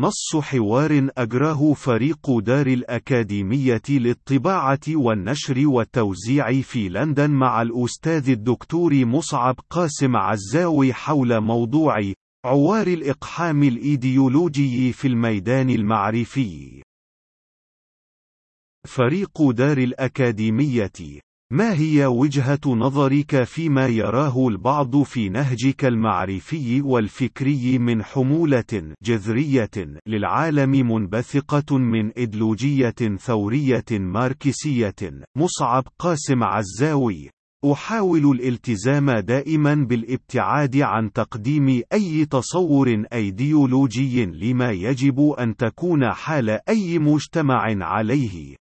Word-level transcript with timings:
نص 0.00 0.36
حوار 0.36 1.10
أجراه 1.18 1.72
فريق 1.72 2.38
دار 2.38 2.66
الأكاديمية 2.66 3.82
للطباعة 3.88 4.80
والنشر 4.88 5.66
والتوزيع 5.66 6.60
في 6.60 6.88
لندن 6.88 7.30
مع 7.30 7.62
الأستاذ 7.62 8.30
الدكتور 8.30 9.04
مصعب 9.04 9.54
قاسم 9.70 10.16
عزاوي 10.16 10.92
حول 10.92 11.40
موضوع 11.40 12.12
عوار 12.44 12.86
الإقحام 12.86 13.62
الإيديولوجي 13.62 14.92
في 14.92 15.08
الميدان 15.08 15.70
المعرفي. 15.70 16.82
فريق 18.86 19.50
دار 19.50 19.78
الأكاديمية 19.78 20.92
ما 21.52 21.74
هي 21.74 22.06
وجهة 22.06 22.60
نظرك 22.66 23.42
فيما 23.42 23.86
يراه 23.86 24.48
البعض 24.48 25.02
في 25.02 25.28
نهجك 25.28 25.84
المعرفي 25.84 26.82
والفكري 26.82 27.78
من 27.78 28.02
حمولة 28.02 28.94
جذرية 29.02 29.70
للعالم 30.06 30.70
منبثقة 30.70 31.78
من 31.78 32.18
إدلوجية 32.18 33.16
ثورية 33.18 33.84
ماركسية؟ 33.90 34.94
مصعب 35.36 35.84
قاسم 35.98 36.44
عزاوي 36.44 37.30
أحاول 37.72 38.30
الالتزام 38.30 39.10
دائما 39.10 39.74
بالابتعاد 39.74 40.76
عن 40.76 41.12
تقديم 41.12 41.82
أي 41.92 42.24
تصور 42.24 43.04
أيديولوجي 43.12 44.24
لما 44.26 44.70
يجب 44.70 45.20
أن 45.20 45.56
تكون 45.56 46.12
حال 46.12 46.50
أي 46.68 46.98
مجتمع 46.98 47.84
عليه 47.84 48.59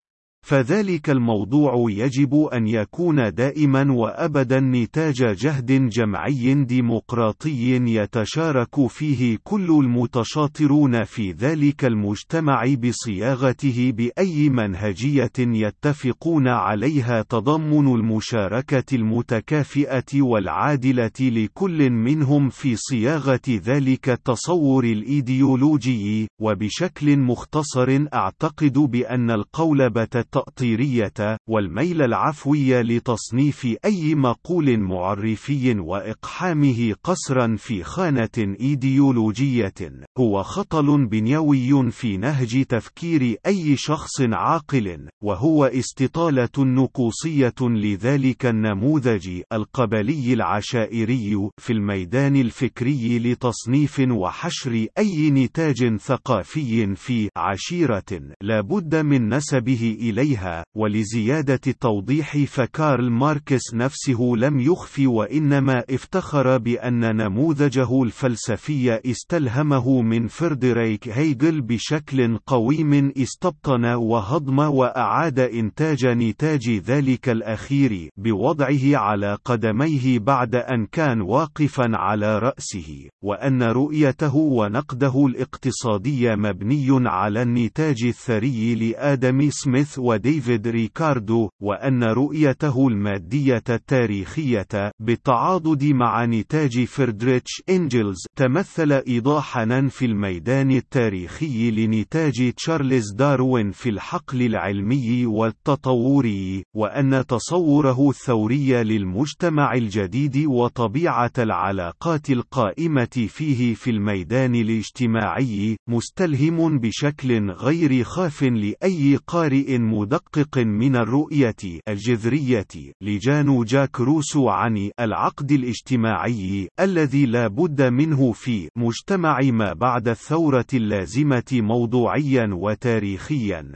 فذلك 0.48 1.11
الموضوع 1.11 1.91
يجب 1.91 2.34
أن 2.34 2.66
يكون 2.66 3.34
دائما 3.34 3.93
وأبدا 3.93 4.61
نتاج 4.61 5.37
جهد 5.37 5.88
جمعي 5.88 6.55
ديمقراطي 6.55 7.77
يتشارك 7.87 8.87
فيه 8.88 9.38
كل 9.45 9.71
المتشاطرون 9.71 11.05
في 11.05 11.33
ذلك 11.33 11.84
المجتمع 11.84 12.65
بصياغته 12.84 13.93
بأي 13.97 14.48
منهجية 14.48 15.32
يتفقون 15.38 16.49
عليها 16.49 17.23
تضمن 17.23 17.95
المشاركة 17.95 18.96
المتكافئة 18.96 20.23
والعادلة 20.23 21.21
لكل 21.21 21.90
منهم 21.90 22.49
في 22.49 22.77
صياغة 22.77 23.40
ذلك 23.49 24.09
التصور 24.09 24.85
الإيديولوجي 24.85 26.29
وبشكل 26.40 27.18
مختصر 27.18 28.07
أعتقد 28.15 28.79
بأن 28.79 29.30
القولبة 29.30 30.09
التأطيرية، 30.38 31.38
والميل 31.48 32.02
العفوي 32.02 32.82
لتصنيف 32.82 33.66
أي 33.84 34.14
مقول 34.14 34.78
معرفي 34.80 35.80
وإقحامه 35.80 36.94
قصرا 37.04 37.56
في 37.56 37.82
خانة 37.82 38.56
إيديولوجية، 38.60 39.74
هو 40.18 40.42
خطل 40.42 41.06
بنيوي 41.06 41.90
في 41.90 42.16
نهج 42.16 42.64
تفكير 42.64 43.36
أي 43.46 43.76
شخص 43.76 44.20
عاقل، 44.20 45.09
وهو 45.24 45.64
استطالة 45.64 46.48
نقوصية 46.59 47.54
لذلك 47.60 48.46
النموذج 48.46 49.40
القبلي 49.52 50.32
العشائري 50.32 51.50
في 51.60 51.72
الميدان 51.72 52.36
الفكري 52.36 53.18
لتصنيف 53.18 54.00
وحشر 54.10 54.86
أي 54.98 55.30
نتاج 55.30 55.96
ثقافي 55.96 56.94
في 56.94 57.28
عشيرة. 57.36 58.04
لا 58.42 58.60
بد 58.60 58.96
من 58.96 59.28
نسبه 59.34 59.96
إليه 60.00 60.18
عليها 60.19 60.65
ولزيادة 60.77 61.61
التوضيح 61.66 62.37
فكارل 62.45 63.11
ماركس 63.11 63.74
نفسه 63.74 64.33
لم 64.37 64.61
يخف 64.61 65.03
وإنما 65.05 65.84
افتخر 65.91 66.59
بأن 66.59 67.16
نموذجه 67.16 68.03
الفلسفي 68.03 69.00
استلهمه 69.11 70.03
من 70.03 70.27
فردريك 70.27 71.09
هيجل 71.09 71.61
بشكل 71.61 72.39
قويم 72.47 73.12
استبطن 73.16 73.84
وهضم 73.84 74.59
وأعاد 74.59 75.39
إنتاج 75.39 76.06
نتاج 76.06 76.71
ذلك 76.71 77.28
الأخير 77.28 78.11
بوضعه 78.16 78.97
على 78.97 79.39
قدميه 79.45 80.19
بعد 80.19 80.55
أن 80.55 80.87
كان 80.87 81.21
واقفا 81.21 81.91
على 81.93 82.39
رأسه 82.39 83.09
وأن 83.25 83.62
رؤيته 83.62 84.37
ونقده 84.37 85.27
الاقتصادي 85.27 86.37
مبني 86.37 87.09
على 87.09 87.43
النتاج 87.43 88.05
الثري 88.05 88.75
لآدم 88.75 89.51
سميث 89.51 89.99
وديفيد 90.09 90.69
ريكاردو 90.69 91.49
وأن 91.63 92.05
رؤيته 92.05 92.89
المادية 92.89 93.63
التاريخية 93.71 94.93
بالتعاضد 95.01 95.85
مع 95.85 96.25
نتاج 96.25 96.85
فردريتش 96.85 97.63
إنجلز 97.69 98.17
تمثل 98.37 98.93
إيضاحا 98.93 99.89
في 99.91 100.05
الميدان 100.05 100.71
التاريخي 100.71 101.71
لنتاج 101.71 102.53
تشارلز 102.53 103.13
داروين 103.15 103.71
في 103.71 103.89
الحقل 103.89 104.43
العلمي 104.43 105.27
والتطوري 105.27 106.65
وأن 106.77 107.25
تصوره 107.27 108.09
الثوري 108.09 108.85
للمجتمع 108.85 109.75
الجديد 109.75 110.47
وطبيعة 110.47 111.33
العلاقات 111.39 112.31
القائمة 112.31 113.29
فيه 113.29 113.75
في 113.75 113.91
الميدان 113.91 114.55
الاجتماعي 114.55 115.77
مستلهم 115.89 116.79
بشكل 116.79 117.51
غير 117.51 118.05
خاف 118.05 118.43
لأي 118.43 119.19
قارئ 119.27 119.79
مدقق 119.98 120.59
من 120.59 120.97
الرؤية 120.97 121.81
الجذرية 121.88 122.92
لجان 123.03 123.64
جاك 123.64 124.00
روسو 124.00 124.48
عن 124.48 124.91
العقد 125.00 125.53
الاجتماعي 125.53 126.69
الذي 126.81 127.26
لا 127.26 127.48
بد 127.48 127.82
منه 127.82 128.32
في 128.32 128.69
مجتمع 128.76 129.41
ما 129.42 129.72
بعد 129.72 130.09
الثورة 130.09 130.66
اللازمة 130.75 131.44
موضوعيا 131.53 132.48
وتاريخيا. 132.53 133.75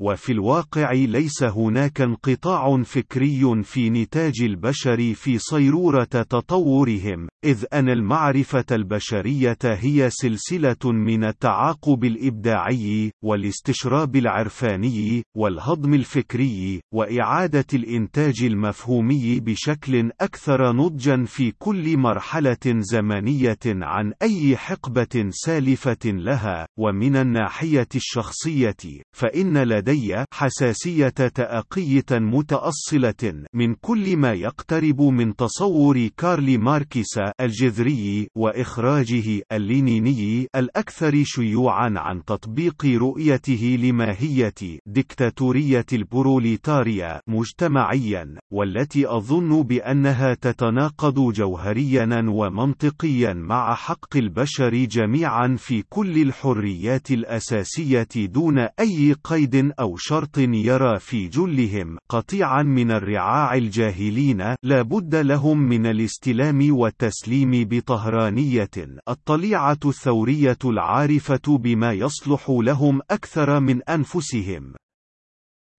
وفي 0.00 0.32
الواقع 0.32 0.92
ليس 0.92 1.42
هناك 1.42 2.00
انقطاع 2.00 2.82
فكري 2.82 3.62
في 3.62 3.90
نتاج 3.90 4.42
البشر 4.42 5.14
في 5.14 5.38
صيرورة 5.38 6.04
تطورهم، 6.04 7.28
إذ 7.44 7.64
أن 7.72 7.88
المعرفة 7.88 8.64
البشرية 8.72 9.58
هي 9.64 10.10
سلسلة 10.10 10.92
من 10.92 11.24
التعاقب 11.24 12.04
الإبداعي، 12.04 13.12
والاستشراب 13.24 14.16
العرفاني، 14.16 15.22
والهضم 15.36 15.94
الفكري، 15.94 16.80
وإعادة 16.94 17.66
الإنتاج 17.74 18.42
المفهومي 18.42 19.40
بشكل 19.40 20.10
أكثر 20.20 20.72
نضجا 20.72 21.24
في 21.24 21.52
كل 21.58 21.96
مرحلة 21.98 22.64
زمنية 22.66 23.58
عن 23.66 24.12
أي 24.22 24.56
حقبة 24.56 25.30
سالفة 25.30 26.04
لها، 26.04 26.66
ومن 26.78 27.16
الناحية 27.16 27.88
الشخصية، 27.94 29.02
فإن 29.16 29.62
لدى 29.62 29.83
لدي 29.84 30.24
حساسية 30.32 31.08
تأقية 31.08 32.04
متأصلة 32.12 33.44
من 33.54 33.74
كل 33.74 34.16
ما 34.16 34.32
يقترب 34.32 35.00
من 35.00 35.36
تصور 35.36 36.08
كارل 36.16 36.58
ماركس 36.58 37.18
الجذري 37.40 38.28
وإخراجه 38.36 39.42
اللينيني 39.52 40.46
الأكثر 40.56 41.22
شيوعا 41.24 41.92
عن 41.96 42.24
تطبيق 42.24 42.84
رؤيته 42.86 43.78
لماهية 43.80 44.54
ديكتاتورية 44.86 45.86
البروليتاريا 45.92 47.20
مجتمعيا 47.28 48.34
والتي 48.52 49.08
أظن 49.08 49.62
بأنها 49.62 50.34
تتناقض 50.34 51.32
جوهريا 51.32 52.24
ومنطقيا 52.28 53.32
مع 53.32 53.74
حق 53.74 54.16
البشر 54.16 54.74
جميعا 54.84 55.56
في 55.58 55.82
كل 55.88 56.22
الحريات 56.22 57.10
الأساسية 57.10 58.08
دون 58.16 58.58
أي 58.58 59.14
قيد 59.24 59.73
أو 59.80 59.96
شرط 59.96 60.38
يرى 60.38 60.98
في 60.98 61.28
جلهم 61.28 61.98
قطيعا 62.08 62.62
من 62.62 62.90
الرعاع 62.90 63.54
الجاهلين 63.54 64.54
لا 64.62 64.82
بد 64.82 65.14
لهم 65.14 65.58
من 65.58 65.86
الاستلام 65.86 66.76
والتسليم 66.76 67.50
بطهرانية. 67.70 68.70
الطليعة 69.08 69.80
الثورية 69.84 70.58
العارفة 70.64 71.58
بما 71.58 71.92
يصلح 71.92 72.50
لهم 72.50 73.00
أكثر 73.10 73.60
من 73.60 73.82
أنفسهم. 73.82 74.74